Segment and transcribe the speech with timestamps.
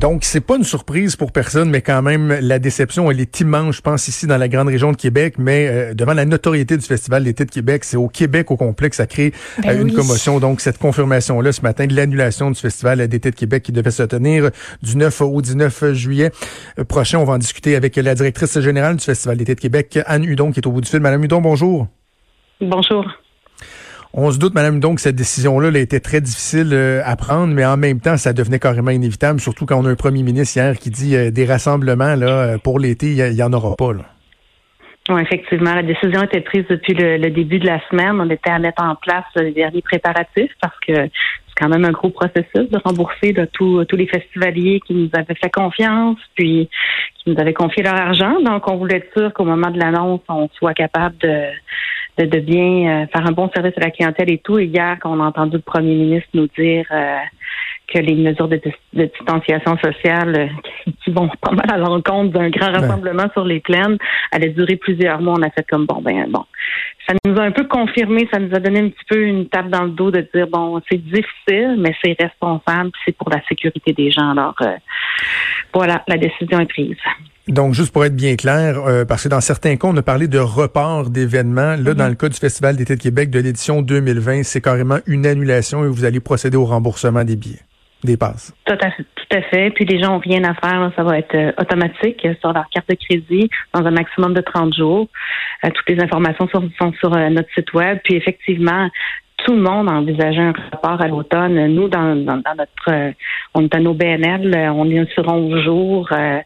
[0.00, 3.76] Donc, c'est pas une surprise pour personne, mais quand même, la déception, elle est immense,
[3.76, 6.86] je pense, ici dans la grande région de Québec, mais euh, devant la notoriété du
[6.86, 9.94] Festival d'été de Québec, c'est au Québec au complexe, ça crée Ben euh, une oui.
[9.94, 10.38] commotion.
[10.38, 14.04] Donc, cette confirmation-là ce matin de l'annulation du Festival d'été de Québec qui devait se
[14.04, 14.50] tenir
[14.82, 16.30] du 9 au 19 juillet
[16.88, 17.18] prochain.
[17.18, 20.52] On va en discuter avec la directrice générale du Festival d'été de Québec, Anne Hudon,
[20.52, 21.00] qui est au bout du fil.
[21.00, 21.88] Madame Hudon, bonjour.
[22.60, 23.04] Bonjour.
[24.14, 27.66] On se doute, Madame donc, cette décision-là a été très difficile euh, à prendre, mais
[27.66, 30.78] en même temps, ça devenait carrément inévitable, surtout quand on a un premier ministre hier
[30.78, 33.92] qui dit euh, des rassemblements euh, pour l'été, il y, en aura pas.
[35.10, 38.18] Oui, effectivement, la décision a été prise depuis le, début de la semaine.
[38.20, 41.92] On était à mettre en place les derniers préparatifs parce que c'est quand même un
[41.92, 46.68] gros processus de rembourser tous les festivaliers qui nous avaient fait confiance, puis
[47.16, 48.40] qui nous avaient confié leur argent.
[48.40, 51.46] Donc, on voulait être sûr qu'au moment de l'annonce, on soit capable de
[52.18, 54.58] de, de bien euh, faire un bon service à la clientèle et tout.
[54.58, 57.18] Et hier, quand on a entendu le premier ministre nous dire euh,
[57.92, 62.32] que les mesures de, dis- de distanciation sociale euh, qui vont pas mal à l'encontre
[62.32, 63.96] d'un grand rassemblement sur les plaines
[64.30, 66.44] allaient durer plusieurs mois, on a fait comme bon ben bon.
[67.08, 69.70] Ça nous a un peu confirmé, ça nous a donné un petit peu une tape
[69.70, 73.40] dans le dos de dire bon, c'est difficile, mais c'est responsable, puis c'est pour la
[73.48, 74.32] sécurité des gens.
[74.32, 74.76] Alors euh,
[75.72, 76.98] voilà, la décision est prise.
[77.48, 80.28] Donc, juste pour être bien clair, euh, parce que dans certains cas, on a parlé
[80.28, 81.76] de report d'événements.
[81.76, 85.26] Là, dans le cas du Festival d'été de Québec de l'édition 2020, c'est carrément une
[85.26, 87.62] annulation et vous allez procéder au remboursement des billets,
[88.04, 88.54] des passes.
[88.66, 89.04] Tout à fait.
[89.30, 89.70] Tout à fait.
[89.70, 90.90] Puis les gens ont rien à faire.
[90.94, 94.40] Ça va être euh, automatique euh, sur leur carte de crédit dans un maximum de
[94.40, 95.08] 30 jours.
[95.64, 97.98] Euh, toutes les informations sont, sont sur notre site web.
[98.04, 98.88] Puis effectivement,
[99.38, 101.66] tout le monde envisageait un rapport à l'automne.
[101.68, 103.12] Nous, dans, dans, notre, euh,
[103.54, 106.40] on est à nos BNL, euh, on est sur 11 jours euh,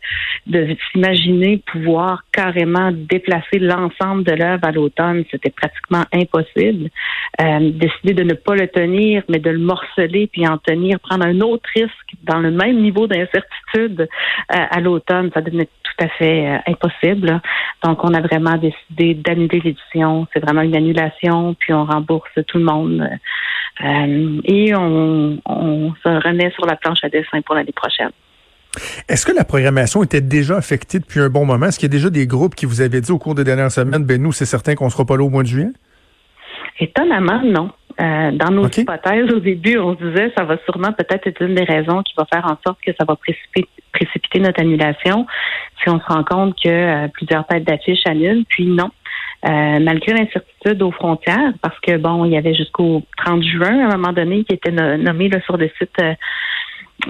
[0.46, 5.24] de s'imaginer pouvoir carrément déplacer l'ensemble de l'œuvre à l'automne.
[5.30, 6.90] C'était pratiquement impossible.
[7.40, 11.26] Euh, décider de ne pas le tenir, mais de le morceler puis en tenir, prendre
[11.26, 11.90] un autre risque
[12.24, 14.06] dans le même niveau d'incertitude euh,
[14.48, 17.40] à l'automne, ça devenait tout à fait impossible.
[17.84, 20.26] Donc, on a vraiment décidé d'annuler l'édition.
[20.32, 22.81] C'est vraiment une annulation, puis on rembourse tout le monde.
[22.90, 28.10] Euh, et on, on se remet sur la planche à dessin pour l'année prochaine.
[29.08, 31.66] Est-ce que la programmation était déjà affectée depuis un bon moment?
[31.66, 33.70] Est-ce qu'il y a déjà des groupes qui vous avaient dit au cours des dernières
[33.70, 35.70] semaines, ben nous, c'est certain qu'on sera pas là au mois de juillet?
[36.80, 37.70] Étonnamment, non.
[38.00, 41.54] Euh, dans nos hypothèses, au début, on se disait ça va sûrement peut-être être une
[41.54, 45.26] des raisons qui va faire en sorte que ça va précipiter, précipiter notre annulation
[45.82, 48.44] si on se rend compte que euh, plusieurs têtes d'affiches annulent.
[48.48, 48.90] Puis non.
[49.44, 53.92] Euh, malgré l'incertitude aux frontières, parce que bon, il y avait jusqu'au 30 juin à
[53.92, 56.14] un moment donné qui était no- nommé là, sur le site euh,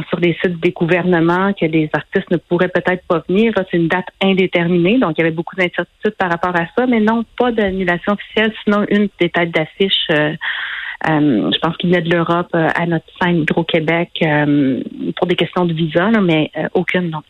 [0.09, 3.53] sur les sites des gouvernements que les artistes ne pourraient peut-être pas venir.
[3.71, 7.01] C'est une date indéterminée, donc il y avait beaucoup d'incertitudes par rapport à ça, mais
[7.01, 10.07] non, pas d'annulation officielle, sinon une des têtes d'affiche.
[10.11, 10.33] euh,
[11.11, 14.81] euh, je pense qu'il venait de l'Europe euh, à notre scène Hydro-Québec euh,
[15.17, 17.23] pour des questions de visa, là, mais euh, aucune, non.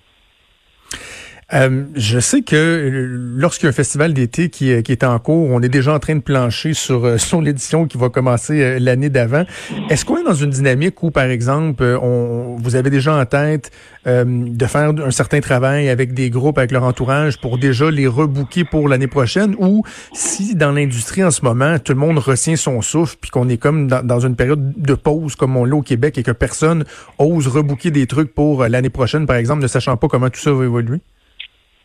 [1.55, 5.05] Euh, je sais que euh, lorsqu'il y a un festival d'été qui, est- qui est
[5.05, 8.09] en cours, on est déjà en train de plancher sur, euh, sur l'édition qui va
[8.09, 9.45] commencer euh, l'année d'avant.
[9.91, 13.27] Est-ce qu'on est dans une dynamique où, par exemple, euh, on, vous avez déjà en
[13.27, 13.71] tête
[14.07, 18.07] euh, de faire un certain travail avec des groupes, avec leur entourage, pour déjà les
[18.07, 22.57] rebooker pour l'année prochaine, ou si dans l'industrie en ce moment, tout le monde retient
[22.57, 25.77] son souffle, puis qu'on est comme dans, dans une période de pause comme on l'a
[25.77, 26.85] au Québec et que personne
[27.19, 30.41] ose rebooker des trucs pour euh, l'année prochaine, par exemple, ne sachant pas comment tout
[30.41, 31.01] ça va évoluer?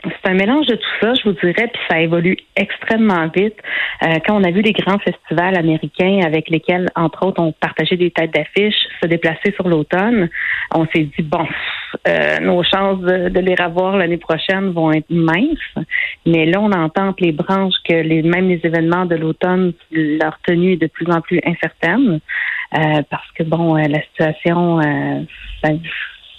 [0.03, 3.55] C'est un mélange de tout ça, je vous dirais, puis ça évolue extrêmement vite.
[4.03, 7.97] Euh, quand on a vu les grands festivals américains avec lesquels, entre autres, on partageait
[7.97, 10.29] des têtes d'affiches se déplacer sur l'automne,
[10.73, 11.45] on s'est dit, bon,
[12.07, 15.85] euh, nos chances de, de les revoir l'année prochaine vont être minces.
[16.27, 20.73] Mais là, on entend les branches que les, même les événements de l'automne, leur tenue
[20.73, 22.19] est de plus en plus incertaine
[22.75, 25.21] euh, parce que, bon, euh, la situation euh,
[25.63, 25.71] ça-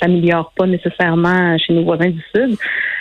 [0.00, 2.56] s'améliore pas nécessairement chez nos voisins du Sud.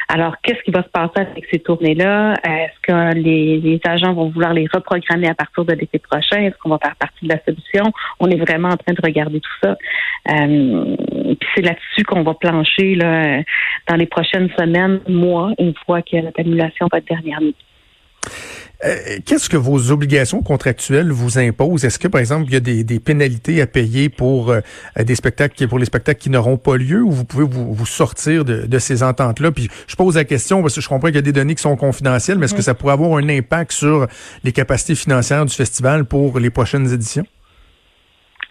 [0.09, 2.35] Alors, qu'est-ce qui va se passer avec ces tournées-là?
[2.43, 6.41] Est-ce que les, agents vont vouloir les reprogrammer à partir de l'été prochain?
[6.41, 7.91] Est-ce qu'on va faire partie de la solution?
[8.19, 9.77] On est vraiment en train de regarder tout ça.
[10.31, 10.95] Euh,
[11.39, 16.31] puis c'est là-dessus qu'on va plancher dans les prochaines semaines, mois, une fois que la
[16.37, 17.39] annulation va être dernière.
[18.85, 21.83] Euh, Qu'est-ce que vos obligations contractuelles vous imposent?
[21.83, 24.61] Est-ce que, par exemple, il y a des, des pénalités à payer pour euh,
[25.03, 28.45] des spectacles, pour les spectacles qui n'auront pas lieu ou vous pouvez vous, vous sortir
[28.45, 29.51] de, de ces ententes-là?
[29.51, 31.63] Puis je pose la question parce que je comprends qu'il y a des données qui
[31.63, 34.07] sont confidentielles, mais est-ce que ça pourrait avoir un impact sur
[34.43, 37.25] les capacités financières du festival pour les prochaines éditions?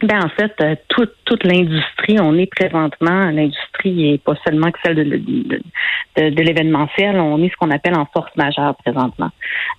[0.03, 4.79] Ben en fait, euh, toute, toute l'industrie, on est présentement, l'industrie est pas seulement que
[4.85, 9.31] celle de, l'événementiel, on est ce qu'on appelle en force majeure présentement.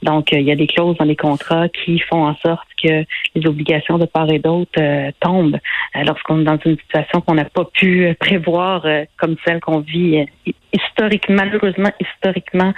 [0.04, 3.04] Donc, euh, il y a des clauses dans les contrats qui font en sorte que
[3.36, 5.60] les obligations de part et d'autre euh, tombent
[5.96, 8.86] lorsqu'on est dans une situation qu'on n'a pas pu prévoir
[9.18, 10.26] comme celle qu'on vit
[10.72, 12.74] historiquement, malheureusement, historiquement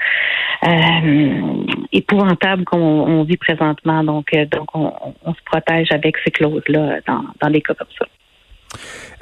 [1.91, 4.03] épouvantable qu'on vit présentement.
[4.03, 4.93] Donc, donc on,
[5.25, 8.05] on, se protège avec ces clauses-là dans, dans des cas comme ça.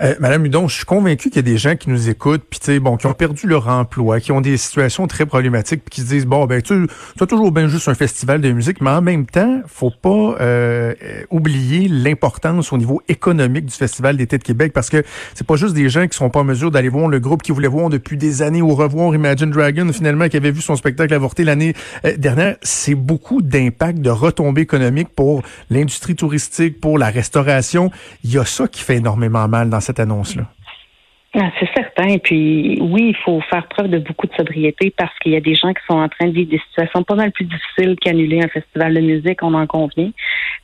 [0.01, 2.79] Euh, Madame Hudon, je suis convaincu qu'il y a des gens qui nous écoutent, puis
[2.79, 6.07] bon, qui ont perdu leur emploi, qui ont des situations très problématiques, puis qui se
[6.07, 6.88] disent bon, ben tu
[7.19, 10.94] as toujours bien juste un festival de musique, mais en même temps, faut pas euh,
[11.31, 15.03] oublier l'importance au niveau économique du festival d'été de Québec, parce que
[15.33, 17.51] c'est pas juste des gens qui sont pas en mesure d'aller voir le groupe qui
[17.51, 21.13] voulait voir depuis des années ou revoir Imagine Dragon finalement qui avait vu son spectacle
[21.13, 21.73] avorté l'année
[22.05, 22.57] euh, dernière.
[22.61, 27.89] C'est beaucoup d'impact, de retombées économiques pour l'industrie touristique, pour la restauration.
[28.23, 30.45] Il y a ça qui fait énormément mal dans cette annonce-là.
[31.39, 32.18] Ah, c'est certain.
[32.18, 35.54] Puis oui, il faut faire preuve de beaucoup de sobriété parce qu'il y a des
[35.54, 38.48] gens qui sont en train de vivre des situations pas mal plus difficiles qu'annuler un
[38.48, 40.12] festival de musique, on en convient.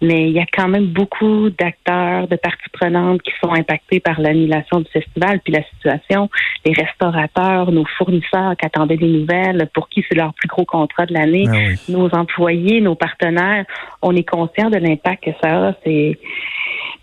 [0.02, 4.20] Mais il y a quand même beaucoup d'acteurs, de parties prenantes qui sont impactés par
[4.20, 6.30] l'annulation du festival, puis la situation.
[6.66, 11.06] Les restaurateurs, nos fournisseurs qui attendaient des nouvelles, pour qui c'est leur plus gros contrat
[11.06, 13.66] de l'année, ah nos employés, nos partenaires,
[14.02, 15.74] on est conscient de l'impact que ça a.
[15.84, 16.18] C'est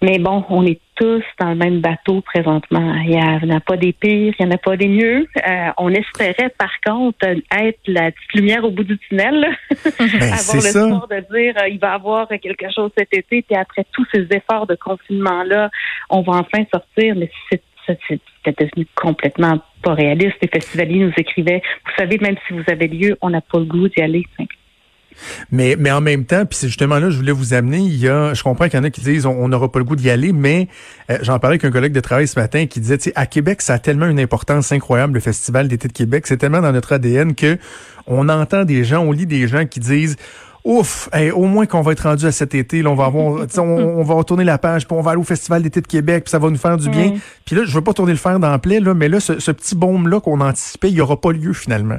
[0.02, 2.94] mais bon, on est tous dans le même bateau présentement.
[3.04, 5.26] Il n'y en a pas des pires, il n'y en a pas des mieux.
[5.48, 10.56] Euh, on espérait par contre être la petite lumière au bout du tunnel, ben, avoir
[10.56, 14.06] l'espoir de dire euh, il va y avoir quelque chose cet été, puis après tous
[14.12, 15.70] ces efforts de confinement-là,
[16.10, 20.36] on va enfin sortir, mais c'était devenu complètement pas réaliste.
[20.42, 23.64] Les festivaliers nous écrivaient, vous savez, même si vous avez lieu, on n'a pas le
[23.64, 24.26] goût d'y aller.
[25.50, 28.08] Mais, mais en même temps, puis c'est justement là je voulais vous amener, il y
[28.08, 30.10] a, je comprends qu'il y en a qui disent on n'aura pas le goût d'y
[30.10, 30.68] aller, mais
[31.10, 33.26] euh, j'en parlais avec un collègue de travail ce matin qui disait, tu sais, à
[33.26, 36.72] Québec, ça a tellement une importance incroyable, le Festival d'été de Québec, c'est tellement dans
[36.72, 37.58] notre ADN que
[38.06, 40.16] on entend des gens, on lit des gens qui disent
[40.64, 44.02] Ouf, au moins qu'on va être rendu à cet été, là, on va avoir, on,
[44.02, 46.38] va retourner la page, puis on va aller au Festival d'été de Québec, puis ça
[46.38, 47.14] va nous faire du bien.
[47.46, 49.50] Puis là, je veux pas tourner le fer dans le là, mais là, ce, ce
[49.52, 51.98] petit baume là qu'on anticipait, il y aura pas lieu finalement.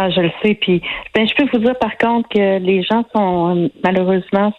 [0.00, 0.54] Ah, je le sais.
[0.54, 0.80] Puis,
[1.12, 4.52] ben, je peux vous dire par contre que les gens sont malheureusement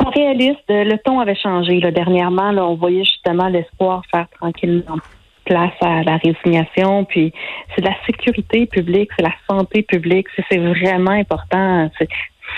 [0.00, 0.64] sont réalistes.
[0.68, 1.78] Le ton avait changé.
[1.78, 4.96] Là, dernièrement, là, on voyait justement l'espoir faire tranquillement
[5.44, 7.04] place à la résignation.
[7.04, 7.34] Puis,
[7.74, 10.28] c'est la sécurité publique, c'est la santé publique.
[10.50, 11.90] C'est vraiment important.
[12.00, 12.06] Il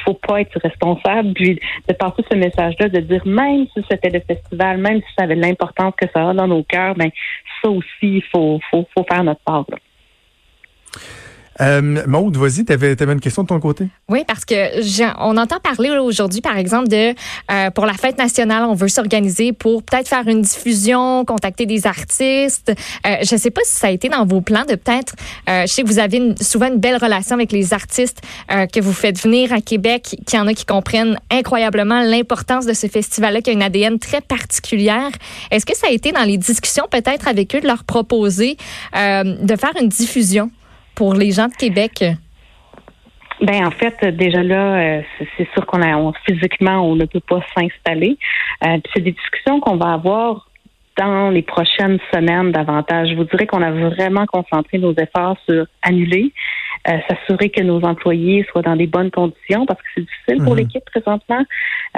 [0.04, 1.32] faut pas être responsable.
[1.32, 1.58] Puis,
[1.88, 5.34] de passer ce message-là, de dire même si c'était le festival, même si ça avait
[5.34, 7.10] l'importance que ça a dans nos cœurs, ben
[7.60, 9.64] ça aussi, il faut, faut, faut faire notre part.
[9.68, 9.78] Là.
[11.60, 13.88] Euh, Maude, vas-y, tu avais, une question de ton côté?
[14.08, 14.54] Oui, parce que
[15.20, 17.14] on entend parler aujourd'hui, par exemple, de
[17.50, 21.86] euh, pour la fête nationale, on veut s'organiser pour peut-être faire une diffusion, contacter des
[21.86, 22.72] artistes.
[23.06, 25.14] Euh, je ne sais pas si ça a été dans vos plans de peut-être.
[25.48, 28.92] Euh, je sais que vous avez souvent une belle relation avec les artistes que vous
[28.92, 33.42] faites venir à Québec, qu'il y en a qui comprennent incroyablement l'importance de ce festival-là,
[33.42, 35.10] qui a une ADN très particulière.
[35.50, 38.56] Est-ce que ça a été dans les discussions peut-être avec eux de leur proposer
[38.94, 40.50] de faire une diffusion?
[40.94, 42.04] Pour les gens de Québec?
[43.40, 45.02] Ben en fait, déjà là, euh,
[45.36, 48.18] c'est sûr qu'on a physiquement on ne peut pas s'installer.
[48.66, 50.46] Euh, c'est des discussions qu'on va avoir
[50.98, 53.08] dans les prochaines semaines davantage.
[53.10, 56.32] Je vous dirais qu'on a vraiment concentré nos efforts sur annuler,
[56.88, 60.54] euh, s'assurer que nos employés soient dans des bonnes conditions parce que c'est difficile pour
[60.54, 60.60] mhm.
[60.60, 61.44] l'équipe présentement.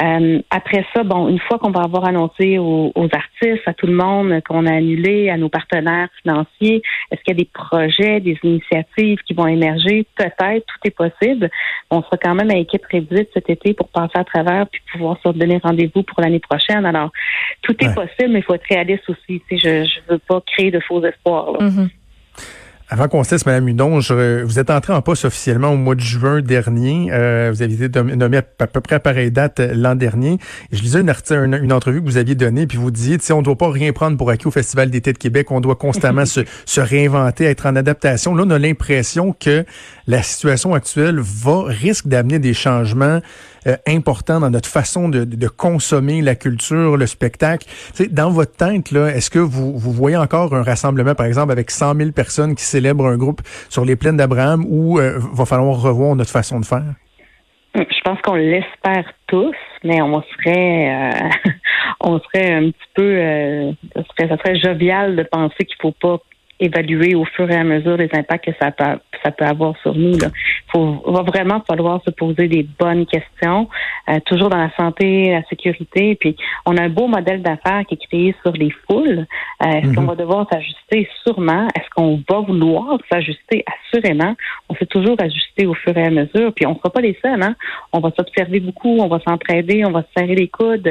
[0.02, 3.94] Euh, après ça, bon, une fois qu'on va avoir annoncé aux, artistes, à tout le
[3.94, 8.37] monde qu'on a annulé, à nos partenaires financiers, est-ce qu'il y a des projets, des
[8.42, 10.04] initiatives qui vont émerger?
[10.16, 11.49] Peut-être, tout est possible.
[11.90, 15.16] On sera quand même à équipe réduite cet été pour passer à travers puis pouvoir
[15.25, 16.85] se donner rendez-vous pour l'année prochaine.
[16.87, 17.11] Alors,
[17.62, 19.40] tout est possible, mais il faut être réaliste aussi.
[19.50, 21.52] je ne veux pas créer de faux espoirs.
[21.52, 21.68] Là.
[21.68, 21.88] Mm-hmm.
[22.92, 26.42] Avant qu'on cesse, Mme Hudon, vous êtes entrée en poste officiellement au mois de juin
[26.42, 27.08] dernier.
[27.11, 30.37] Euh, vous avez été nommé à, peu près à pareille date euh, l'an dernier.
[30.72, 33.56] je lisais une, une, entrevue que vous aviez donnée, puis vous disiez, on ne doit
[33.56, 35.50] pas rien prendre pour acquis au Festival d'été de Québec.
[35.52, 38.34] On doit constamment se, se, réinventer, être en adaptation.
[38.34, 39.64] Là, on a l'impression que
[40.06, 43.20] la situation actuelle va risque d'amener des changements
[43.66, 47.66] euh, importants dans notre façon de, consommer la culture, le spectacle.
[48.11, 51.95] dans votre tête, est-ce que vous, vous voyez encore un rassemblement, par exemple, avec 100
[51.95, 56.16] 000 personnes qui célèbrent un groupe sur les plaines d'Abraham ou euh, va falloir revoir
[56.16, 56.95] notre façon de faire?
[57.75, 61.50] Je pense qu'on l'espère tous, mais on serait, euh,
[62.00, 66.19] on serait un petit peu, ça, serait, serait jovial de penser qu'il faut pas
[66.62, 68.85] évaluer au fur et à mesure les impacts que ça peut,
[69.23, 70.14] ça peut avoir sur nous.
[70.14, 70.31] Il
[70.71, 73.69] faut, va vraiment falloir se poser des bonnes questions,
[74.09, 76.14] euh, toujours dans la santé, la sécurité.
[76.14, 79.26] Puis, on a un beau modèle d'affaires qui est créé sur les foules.
[79.62, 80.09] Euh, est-ce qu'on mhm.
[80.09, 81.09] va devoir s'ajuster?
[81.25, 81.69] Sûrement.
[81.76, 83.64] Est-ce qu'on va vouloir s'ajuster?
[83.66, 84.35] Assurément.
[84.69, 86.52] On s'est toujours ajusté au fur et à mesure.
[86.54, 87.42] Puis, on ne sera pas les seuls.
[87.42, 87.57] Hein?
[87.92, 90.88] On va s'observer beaucoup, on va s'entraider, on va se serrer les coudes.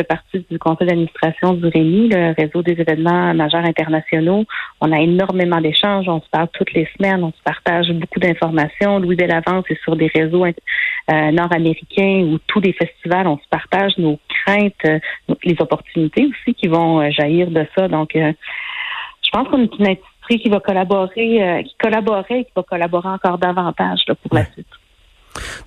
[0.00, 4.46] Je fais partie du conseil d'administration du REMI, le réseau des événements majeurs internationaux.
[4.80, 8.98] On a énormément d'échanges, on se parle toutes les semaines, on se partage beaucoup d'informations.
[8.98, 13.98] Louis Delavance est sur des réseaux euh, nord-américains où tous les festivals, on se partage
[13.98, 14.98] nos craintes, euh,
[15.44, 17.86] les opportunités aussi qui vont euh, jaillir de ça.
[17.88, 22.62] Donc, je pense qu'on est une industrie qui va collaborer, qui collaborait et qui va
[22.62, 24.66] collaborer encore davantage pour la suite.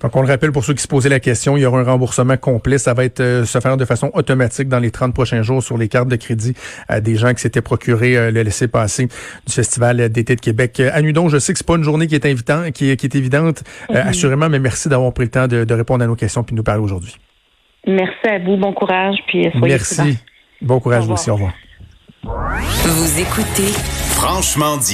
[0.02, 1.84] Donc, on le rappelle pour ceux qui se posaient la question, il y aura un
[1.84, 2.78] remboursement complet.
[2.78, 5.78] Ça va être euh, se faire de façon automatique dans les 30 prochains jours sur
[5.78, 6.54] les cartes de crédit
[6.88, 10.80] à des gens qui s'étaient procurés euh, le laisser-passer du Festival d'été de Québec.
[10.80, 13.06] À Nudon, je sais que c'est pas une journée qui est, invitant, qui, est, qui
[13.06, 14.08] est évidente, euh, mm-hmm.
[14.08, 16.64] assurément, mais merci d'avoir pris le temps de, répondre à nos questions puis de nous
[16.64, 17.16] parler aujourd'hui.
[17.86, 18.56] Merci à vous.
[18.56, 19.16] Bon courage.
[19.26, 20.18] Puis soyez Merci.
[20.62, 21.30] Bon courage vous aussi.
[21.30, 21.52] Au revoir.
[22.24, 23.70] Vous écoutez
[24.16, 24.92] Franchement dit.